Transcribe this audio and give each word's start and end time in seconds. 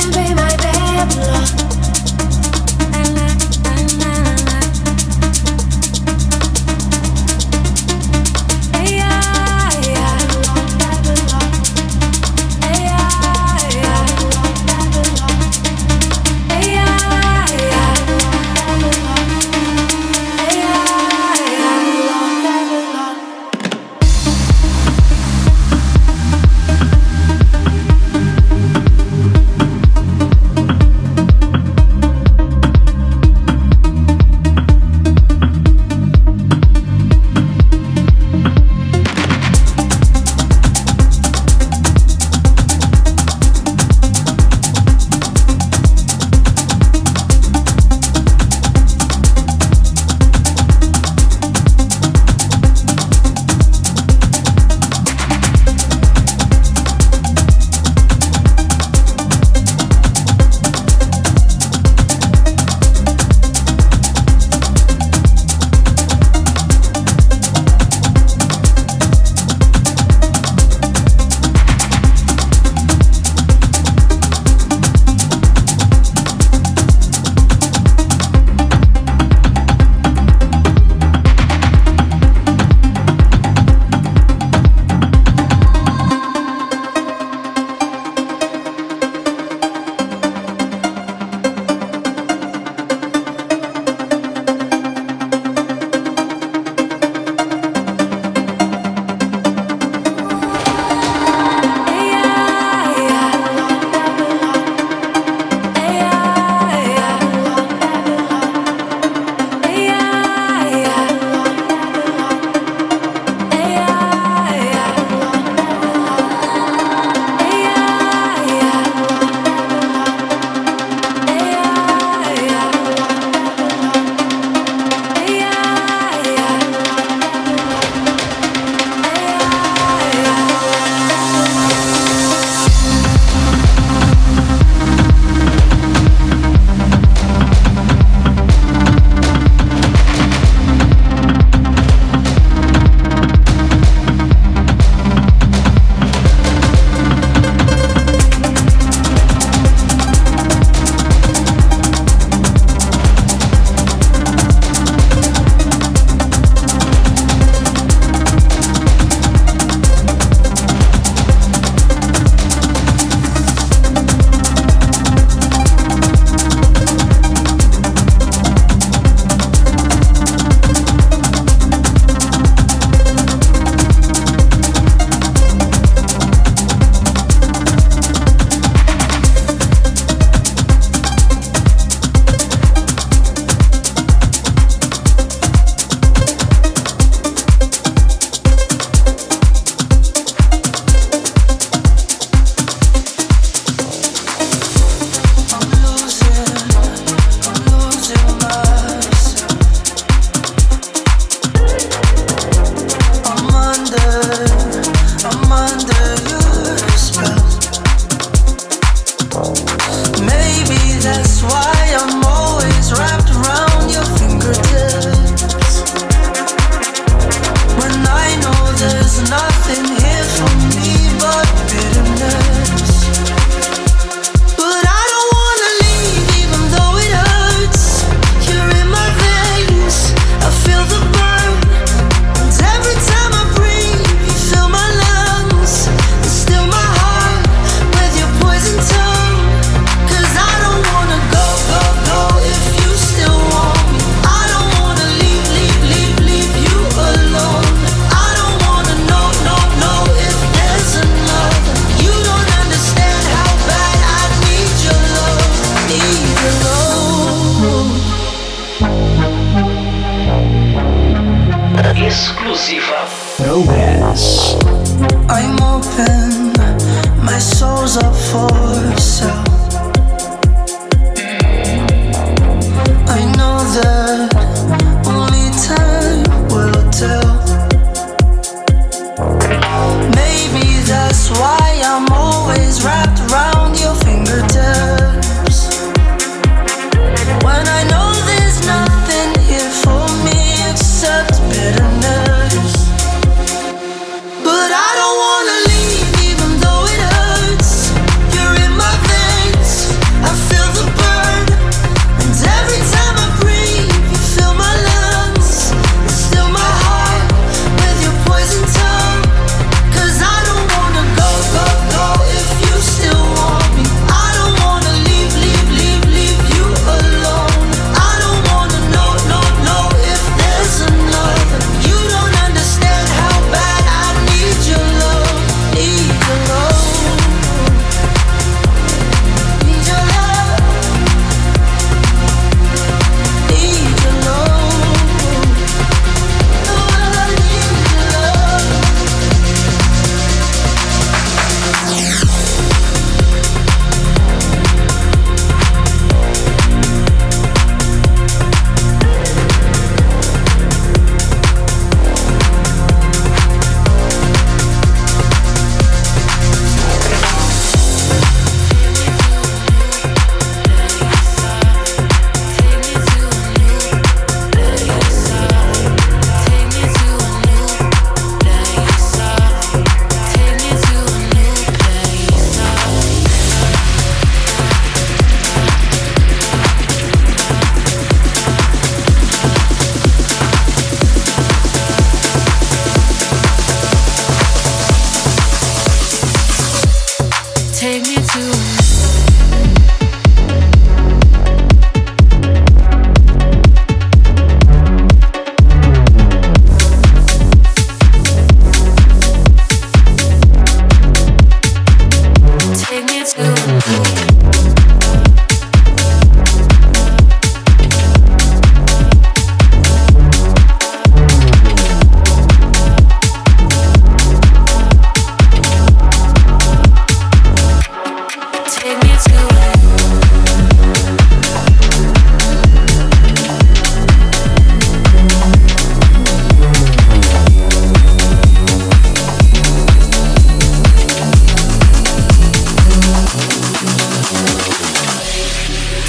can 0.00 0.10
be 0.12 0.34
my 0.34 0.56
baby. 0.56 1.57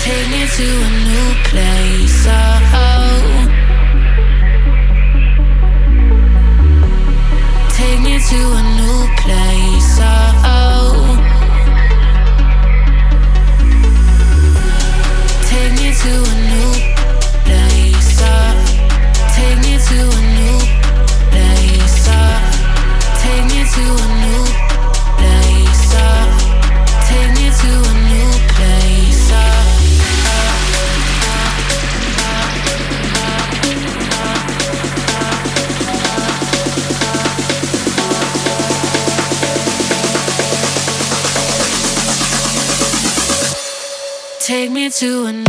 take 0.09 0.29
me 0.31 0.43
to 0.57 0.67
a 0.87 0.91
new 1.09 1.29
place. 1.49 2.25
Oh, 2.27 3.19
take 7.77 7.99
me 8.07 8.15
to 8.29 8.39
a 8.59 8.63
new 8.79 8.99
place. 9.21 9.97
Oh. 10.01 10.58
to 44.89 45.25
another. 45.25 45.48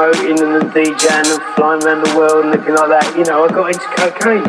Promoting 0.00 0.40
and 0.40 0.54
the 0.54 0.60
DJing 0.72 1.28
and 1.28 1.42
flying 1.56 1.82
around 1.84 2.00
the 2.06 2.16
world 2.16 2.46
and 2.46 2.54
everything 2.54 2.74
like 2.74 2.88
that, 2.88 3.14
you 3.18 3.24
know, 3.24 3.44
I 3.44 3.48
got 3.48 3.68
into 3.68 3.84
cocaine. 4.00 4.40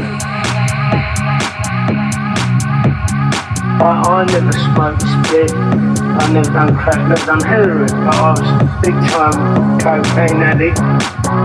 I, 3.83 3.99
I 4.07 4.23
never 4.31 4.53
smoked 4.53 5.01
spit, 5.27 5.51
I 5.51 6.31
never 6.31 6.51
done 6.51 6.75
crack, 6.77 7.01
never 7.09 7.25
done 7.25 7.43
heroin, 7.43 7.87
but 7.87 8.15
I 8.15 8.31
was 8.31 8.39
a 8.39 8.63
big 8.81 8.95
time 9.11 9.79
cocaine 9.79 10.41
addict. 10.41 10.79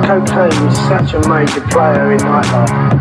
Cocaine 0.07 0.55
was 0.65 0.77
such 0.87 1.15
a 1.15 1.21
major 1.29 1.63
player 1.67 2.13
in 2.13 2.23
my 2.23 2.43
life. 2.53 2.97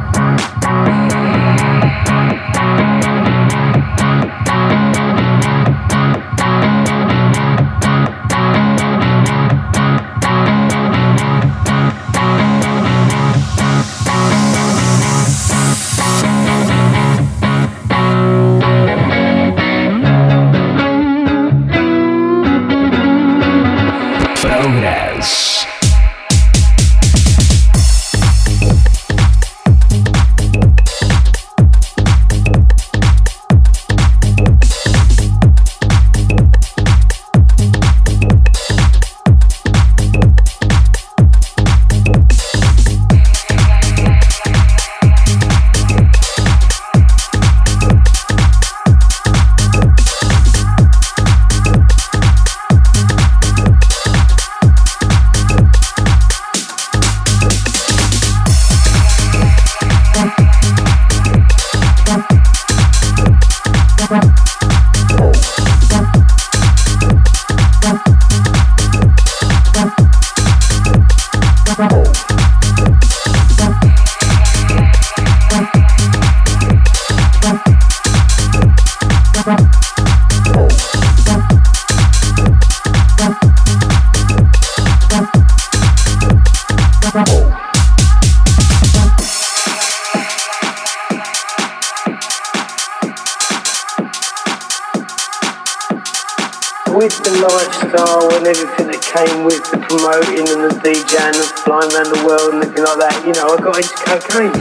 With 96.96 97.12
the 97.27 97.31
lifestyle 97.43 98.31
and 98.39 98.48
everything 98.48 98.87
that 98.87 99.04
came 99.04 99.43
with 99.43 99.60
the 99.67 99.75
promoting 99.83 100.48
and 100.48 100.63
the 100.63 100.71
DJing 100.79 101.35
and 101.35 101.52
flying 101.67 101.91
around 101.91 102.08
the 102.08 102.23
world 102.23 102.56
and 102.56 102.63
everything 102.63 102.87
like 102.87 103.04
that, 103.04 103.19
you 103.27 103.35
know, 103.35 103.52
I 103.52 103.60
got 103.60 103.75
into 103.75 103.91
cocaine. 104.00 104.56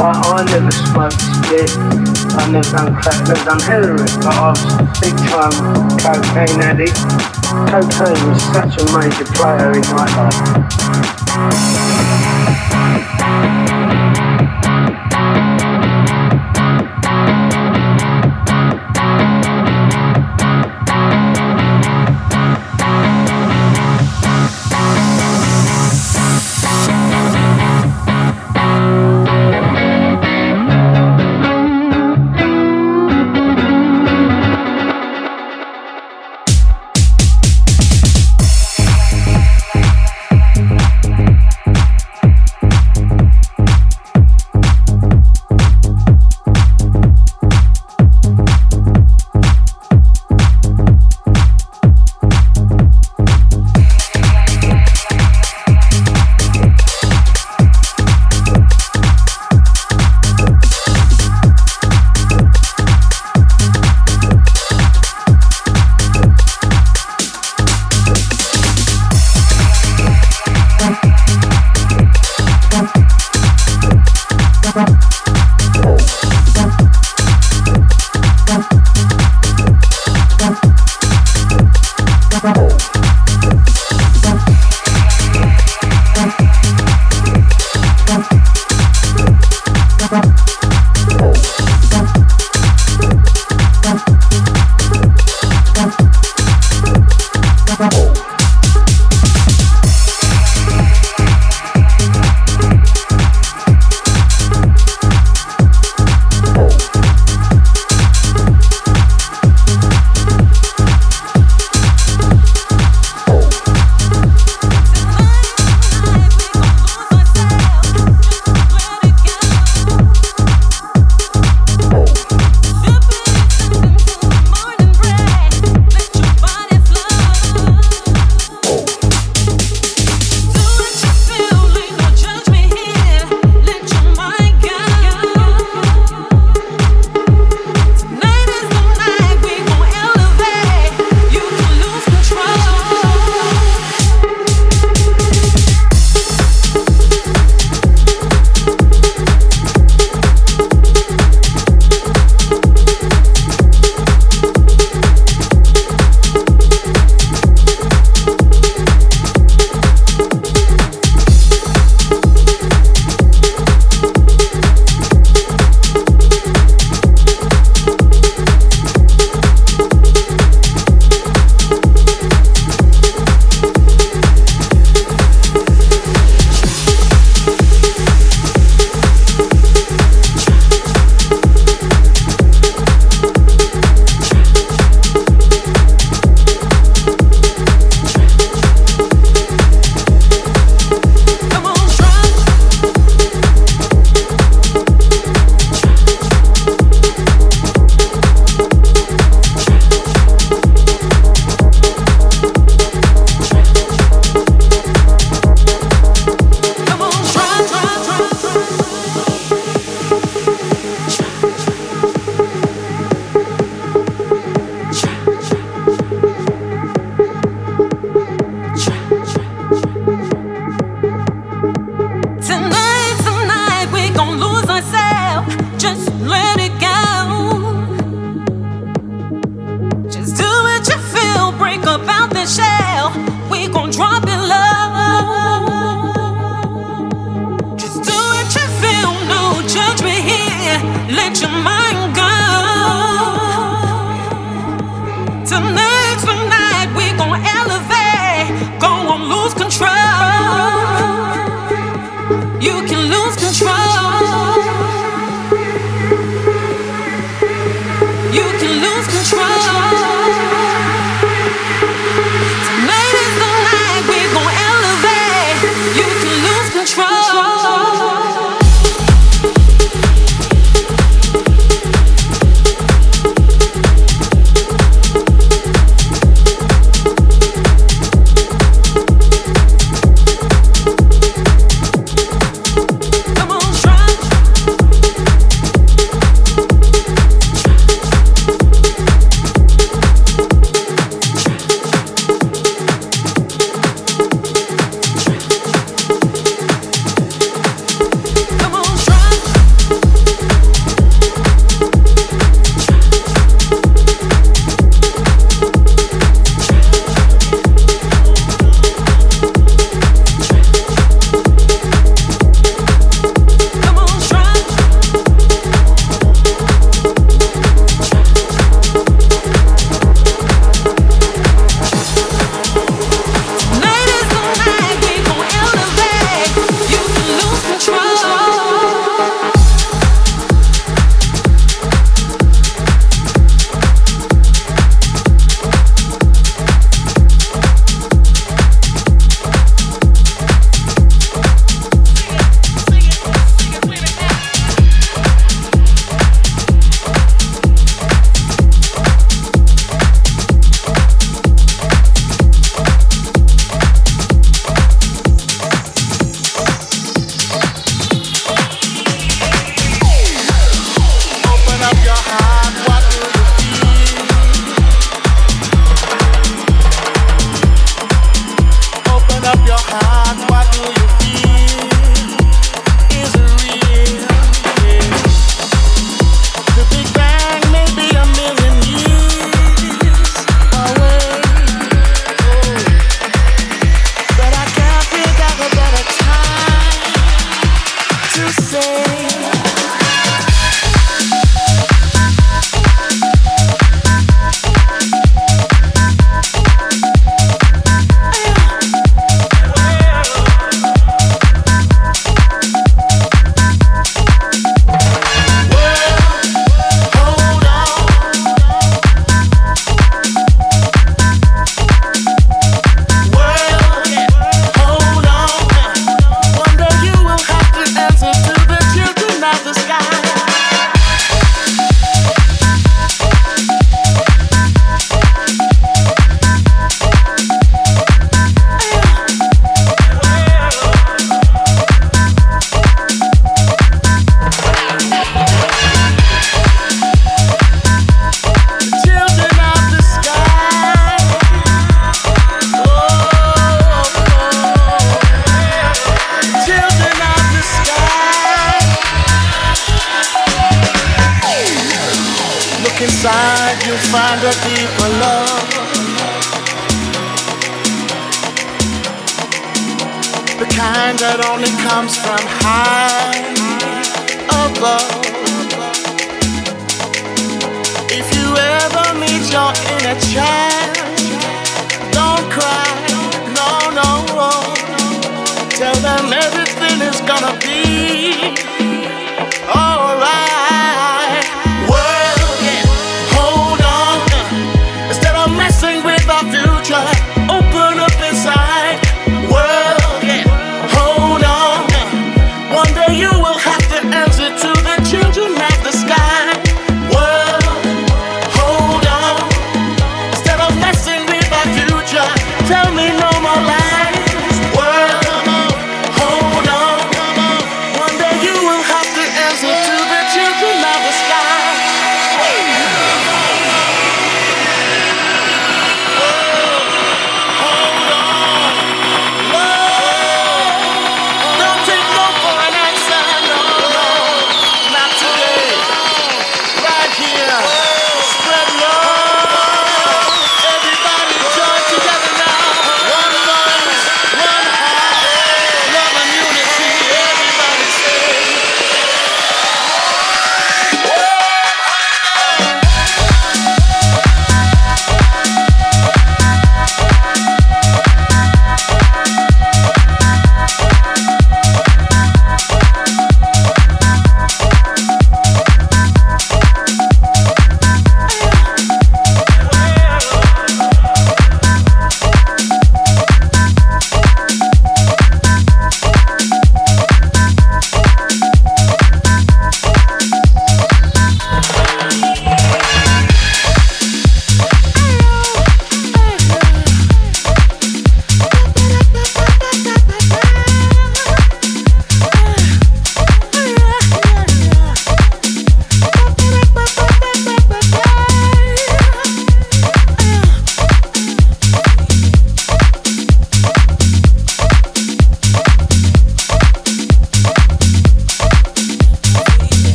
I, 0.00 0.08
I 0.08 0.40
never 0.48 0.72
smoked 0.72 1.20
spit, 1.20 1.68
I 2.32 2.48
never 2.48 2.64
done 2.72 2.96
crack, 2.96 3.28
never 3.28 3.44
done 3.44 3.60
heroin, 3.60 4.08
but 4.24 4.32
I 4.32 4.56
was 4.56 4.64
a 4.72 4.88
big 5.04 5.12
time 5.28 5.52
cocaine 6.00 6.56
addict. 6.64 6.96
Cocaine 7.68 8.16
was 8.24 8.40
such 8.56 8.80
a 8.80 8.88
major 8.88 9.28
player 9.36 9.76
in 9.76 9.84
my 9.92 10.08
life. 10.16 10.56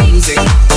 Music. 0.00 0.71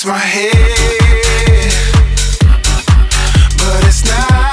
It's 0.00 0.06
my 0.06 0.16
head, 0.16 0.52
but 3.58 3.84
it's 3.84 4.04
not. 4.04 4.47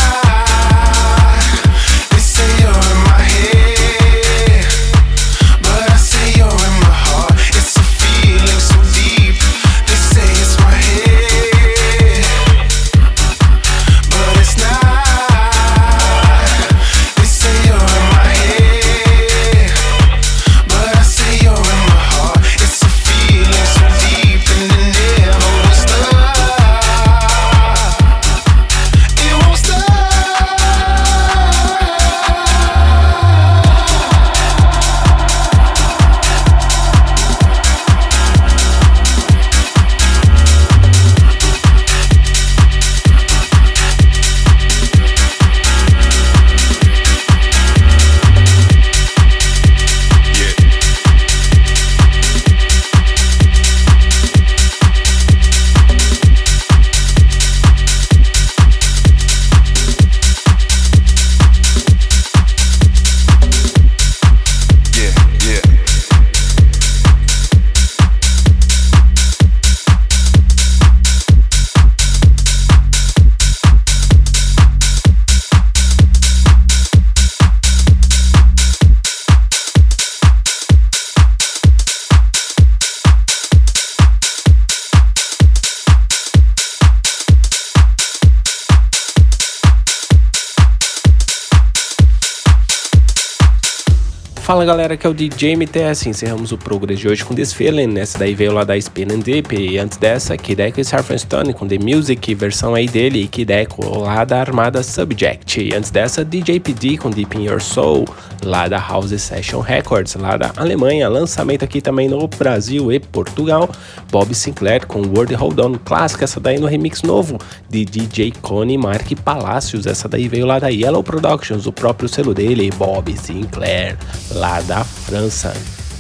Galera, 94.66 94.98
que 94.98 95.06
é 95.06 95.10
o 95.10 95.14
DJ 95.14 95.56
MTS. 95.56 96.10
Encerramos 96.10 96.52
o 96.52 96.58
Progress 96.58 97.00
de 97.00 97.08
hoje 97.08 97.24
com 97.24 97.36
This 97.36 97.54
Feeling. 97.54 98.00
Essa 98.00 98.18
daí 98.18 98.34
veio 98.34 98.52
lá 98.52 98.64
da 98.64 98.76
Spin 98.76 99.04
and 99.04 99.20
Deep. 99.20 99.56
E 99.56 99.78
antes 99.78 99.98
dessa, 99.98 100.36
Kideko 100.36 100.80
e 100.80 100.84
Surfer 100.84 101.20
Stone 101.20 101.54
com 101.54 101.68
The 101.68 101.78
Music, 101.78 102.34
versão 102.34 102.74
aí 102.74 102.88
dele. 102.88 103.22
E 103.22 103.28
Kideko 103.28 104.00
lá 104.00 104.26
da 104.26 104.40
Armada 104.40 104.82
Subject. 104.82 105.62
E 105.62 105.76
antes 105.76 105.92
dessa, 105.92 106.26
DJ 106.26 106.60
PD 106.60 106.98
com 106.98 107.12
Deep 107.12 107.38
in 107.38 107.44
Your 107.44 107.62
Soul, 107.62 108.06
lá 108.44 108.68
da 108.68 108.80
House 108.80 109.22
Session 109.22 109.60
Records, 109.60 110.16
lá 110.16 110.36
da 110.36 110.52
Alemanha. 110.58 111.08
Lançamento 111.10 111.64
aqui 111.64 111.80
também 111.80 112.10
no 112.10 112.28
Brasil 112.28 112.92
e 112.92 113.00
Portugal. 113.00 113.70
Bob 114.12 114.34
Sinclair 114.34 114.88
com 114.88 115.02
World 115.02 115.36
Hold 115.36 115.60
On 115.60 115.74
clássica. 115.76 116.24
Essa 116.24 116.40
daí 116.40 116.60
no 116.60 116.66
remix 116.66 117.04
novo 117.04 117.38
de 117.70 117.86
DJ 117.86 118.34
Cone 118.42 118.78
Mark 118.78 119.12
Palacios. 119.24 119.86
Essa 119.86 120.10
daí 120.10 120.28
veio 120.28 120.46
lá 120.46 120.58
da 120.58 120.70
Yellow 120.70 121.04
Productions, 121.04 121.68
o 121.68 121.72
próprio 121.72 122.10
selo 122.10 122.34
dele, 122.34 122.72
Bob 122.78 123.16
Sinclair 123.16 123.98
lá 124.32 124.55
da 124.62 124.84
França. 124.84 125.54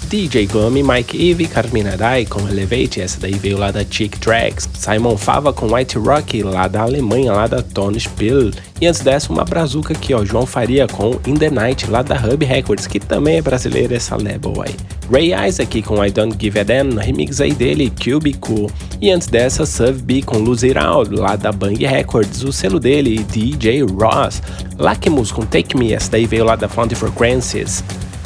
DJ 0.07 0.45
Gummy, 0.45 0.83
Mike 0.83 1.31
Eve, 1.31 1.47
Carmina 1.47 1.97
Dai 1.97 2.25
com 2.25 2.47
Elevate, 2.47 3.01
essa 3.01 3.19
daí 3.19 3.33
veio 3.33 3.57
lá 3.57 3.71
da 3.71 3.83
Chick 3.83 4.19
Tracks. 4.19 4.69
Simon 4.73 5.17
Fava 5.17 5.51
com 5.51 5.73
White 5.73 5.97
Rock, 5.97 6.43
lá 6.43 6.67
da 6.67 6.83
Alemanha, 6.83 7.33
lá 7.33 7.47
da 7.47 7.63
Tony 7.63 7.99
Spill. 7.99 8.51
E 8.79 8.85
antes 8.85 9.01
dessa, 9.01 9.33
uma 9.33 9.43
brazuca 9.43 9.93
aqui, 9.93 10.13
ó, 10.13 10.23
João 10.23 10.45
Faria 10.45 10.87
com 10.87 11.19
In 11.25 11.33
The 11.33 11.49
Night, 11.49 11.89
lá 11.89 12.03
da 12.03 12.15
Hub 12.15 12.45
Records, 12.45 12.85
que 12.85 12.99
também 12.99 13.37
é 13.37 13.41
brasileira 13.41 13.95
essa 13.95 14.15
label 14.15 14.53
aí. 14.61 14.75
Ray 15.11 15.47
Isaac 15.47 15.81
com 15.81 16.03
I 16.03 16.11
Don't 16.11 16.37
Give 16.39 16.59
a 16.59 16.63
Damn, 16.63 16.97
remix 16.97 17.41
aí 17.41 17.53
dele, 17.53 17.91
Cubico. 18.01 18.71
E 19.01 19.09
antes 19.09 19.27
dessa, 19.27 19.65
Suv 19.65 20.01
B 20.03 20.21
com 20.21 20.37
Lose 20.37 20.67
It 20.67 20.77
Out, 20.77 21.13
lá 21.15 21.35
da 21.35 21.51
Bang 21.51 21.83
Records, 21.83 22.43
o 22.43 22.53
selo 22.53 22.79
dele, 22.79 23.25
DJ 23.31 23.81
Ross. 23.81 24.41
Lakimus 24.77 25.31
com 25.31 25.45
Take 25.45 25.75
Me, 25.75 25.93
essa 25.93 26.11
daí 26.11 26.27
veio 26.27 26.45
lá 26.45 26.55
da 26.55 26.69
Found 26.69 26.93
Frequencies. 26.93 27.83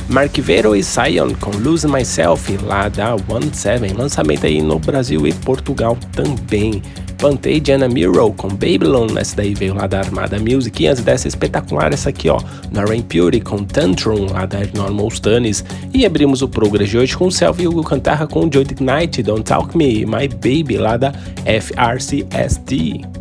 Mark 0.10 0.36
Vero 0.40 0.76
e 0.76 0.84
Sion 0.84 1.36
com 1.40 1.52
Lose 1.52 1.88
Myself, 1.88 2.58
lá 2.64 2.90
da 2.90 3.16
One 3.16 3.54
Seven, 3.54 3.94
lançamento 3.94 4.48
aí 4.48 4.60
no 4.60 4.80
Brasil 4.80 5.28
e 5.28 5.34
Portugal 5.34 5.96
também. 6.12 6.82
Pantei 7.20 7.62
Anna 7.72 7.88
Miro 7.88 8.32
com 8.32 8.48
Babylon, 8.48 9.08
essa 9.18 9.36
daí 9.36 9.54
veio 9.54 9.76
lá 9.76 9.86
da 9.86 10.00
Armada 10.00 10.40
Music, 10.40 10.82
e 10.82 10.88
antes 10.88 11.04
dessa 11.04 11.28
espetacular 11.28 11.94
essa 11.94 12.10
aqui 12.10 12.30
ó, 12.30 12.40
Noreen 12.72 13.02
Puri 13.02 13.40
com 13.42 13.64
Tantrum, 13.64 14.32
lá 14.32 14.46
da 14.46 14.60
Normal 14.74 15.12
Stunners, 15.12 15.64
e 15.94 16.06
abrimos 16.06 16.42
o 16.42 16.48
Progress 16.48 16.90
de 16.90 16.98
hoje 16.98 17.16
com 17.16 17.30
Selfie 17.30 17.68
Hugo 17.68 17.84
Cantarra 17.84 18.26
com 18.26 18.50
Joy 18.52 18.64
Ignite, 18.64 19.22
Don't 19.22 19.44
Talk 19.44 19.78
Me, 19.78 20.06
My 20.06 20.28
Baby, 20.28 20.78
lá 20.78 20.98
da 20.98 21.12
FRCST. 21.46 23.19